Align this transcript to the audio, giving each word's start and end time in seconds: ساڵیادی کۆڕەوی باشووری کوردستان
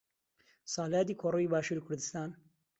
ساڵیادی 0.73 1.13
کۆڕەوی 1.21 1.51
باشووری 1.53 1.85
کوردستان 1.85 2.29